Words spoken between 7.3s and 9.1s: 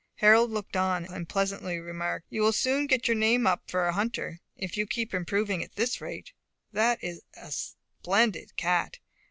a splendid cat!